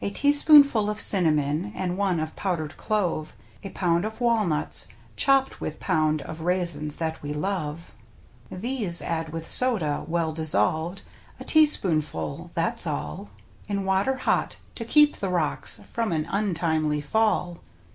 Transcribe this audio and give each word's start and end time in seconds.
A 0.00 0.08
teaspoonful 0.08 0.88
of 0.88 0.98
cinnamon. 0.98 1.70
And 1.74 1.98
one 1.98 2.18
of 2.18 2.34
powdered 2.34 2.78
clove, 2.78 3.36
A 3.62 3.68
pound 3.68 4.06
of 4.06 4.18
walnuts 4.18 4.86
chopped 5.16 5.60
with 5.60 5.78
pound 5.78 6.22
Of 6.22 6.40
raisins 6.40 6.96
that 6.96 7.22
we 7.22 7.34
love. 7.34 7.92
These 8.50 9.02
add 9.02 9.28
with 9.34 9.46
soda— 9.46 10.06
well 10.08 10.32
dissolved 10.32 11.02
(A 11.38 11.44
teaspoonful— 11.44 12.50
that's 12.54 12.86
all!) 12.86 13.24
4/ 13.24 13.24
Mt^stntXt 13.24 13.26
Mtttii^i^ 13.26 13.26
V^ 13.26 13.30
In 13.78 13.84
water 13.84 14.14
hot, 14.16 14.56
to 14.76 14.84
keep 14.86 15.16
the" 15.18 15.28
rocks" 15.28 15.80
From 15.92 16.12
an 16.12 16.26
untimely 16.30 17.02
fall. 17.02 17.58